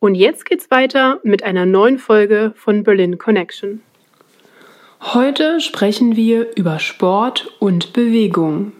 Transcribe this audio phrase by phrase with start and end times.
[0.00, 3.80] Und jetzt geht's weiter mit einer neuen Folge von Berlin Connection.
[5.00, 8.72] Heute sprechen wir über Sport und Bewegung.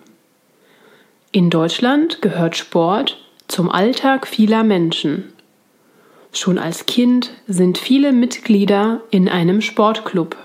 [1.32, 5.32] In Deutschland gehört Sport zum Alltag vieler Menschen.
[6.32, 10.36] Schon als Kind sind viele Mitglieder in einem Sportclub.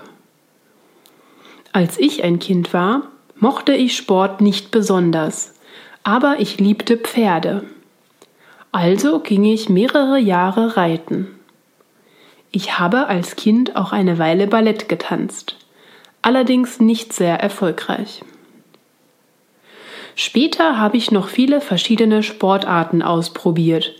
[1.72, 5.54] Als ich ein Kind war, mochte ich Sport nicht besonders,
[6.02, 7.64] aber ich liebte Pferde.
[8.72, 11.28] Also ging ich mehrere Jahre reiten.
[12.52, 15.56] Ich habe als Kind auch eine Weile Ballett getanzt,
[16.22, 18.22] allerdings nicht sehr erfolgreich.
[20.14, 23.94] Später habe ich noch viele verschiedene Sportarten ausprobiert,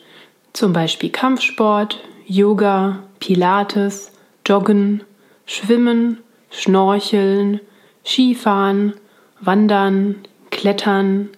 [0.53, 4.13] zum Beispiel Kampfsport, Yoga, Pilates,
[4.47, 5.03] Joggen,
[5.47, 6.19] Schwimmen,
[6.51, 7.61] Schnorcheln,
[8.05, 8.95] Skifahren,
[9.41, 10.17] Wandern,
[10.51, 11.31] Klettern,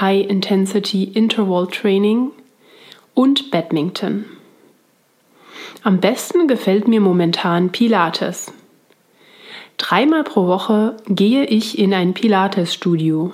[0.00, 2.32] High Intensity Interval Training
[3.14, 4.24] und Badminton.
[5.82, 8.52] Am besten gefällt mir momentan Pilates.
[9.78, 13.32] Dreimal pro Woche gehe ich in ein Pilates-Studio.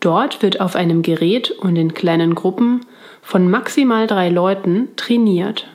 [0.00, 2.84] Dort wird auf einem Gerät und in kleinen Gruppen
[3.22, 5.66] von maximal drei Leuten trainiert.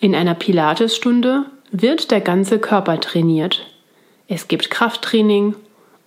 [0.00, 3.66] In einer Pilatesstunde wird der ganze Körper trainiert.
[4.28, 5.54] Es gibt Krafttraining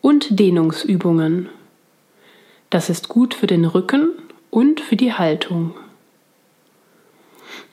[0.02, 1.49] und Dehnungsübungen.
[2.71, 4.09] Das ist gut für den Rücken
[4.58, 5.75] und für die Haltung.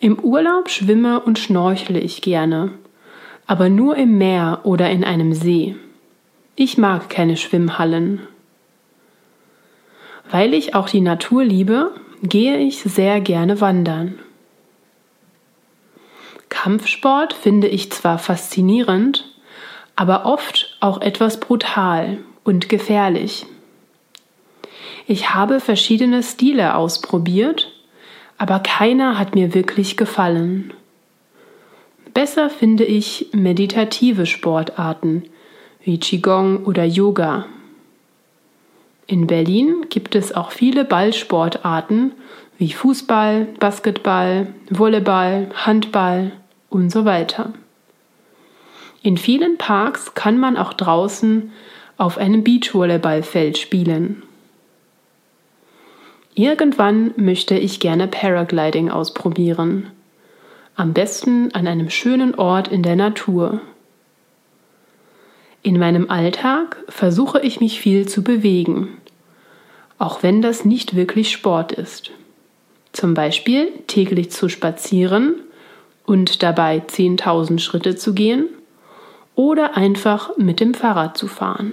[0.00, 2.72] Im Urlaub schwimme und schnorchle ich gerne,
[3.46, 5.76] aber nur im Meer oder in einem See.
[6.56, 8.20] Ich mag keine Schwimmhallen.
[10.28, 14.18] Weil ich auch die Natur liebe, gehe ich sehr gerne wandern.
[16.50, 19.24] Kampfsport finde ich zwar faszinierend,
[19.96, 23.46] aber oft auch etwas brutal und gefährlich.
[25.06, 27.72] Ich habe verschiedene Stile ausprobiert,
[28.38, 30.72] aber keiner hat mir wirklich gefallen.
[32.14, 35.24] Besser finde ich meditative Sportarten
[35.82, 37.46] wie Qigong oder Yoga.
[39.06, 42.12] In Berlin gibt es auch viele Ballsportarten
[42.56, 46.32] wie Fußball, Basketball, Volleyball, Handball
[46.70, 47.52] und so weiter.
[49.02, 51.52] In vielen Parks kann man auch draußen
[51.98, 54.22] auf einem Beachvolleyballfeld spielen.
[56.34, 59.90] Irgendwann möchte ich gerne Paragliding ausprobieren.
[60.74, 63.60] Am besten an einem schönen Ort in der Natur.
[65.62, 68.98] In meinem Alltag versuche ich mich viel zu bewegen,
[69.98, 72.10] auch wenn das nicht wirklich Sport ist.
[72.92, 75.36] Zum Beispiel täglich zu spazieren
[76.04, 78.48] und dabei 10.000 Schritte zu gehen
[79.36, 81.72] oder einfach mit dem Fahrrad zu fahren.